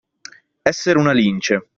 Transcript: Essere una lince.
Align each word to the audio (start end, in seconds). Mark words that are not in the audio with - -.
Essere 0.63 0.97
una 0.97 1.11
lince. 1.11 1.67